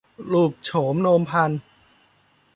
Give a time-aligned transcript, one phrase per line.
[0.31, 1.51] รูปโฉมโนมพรรณ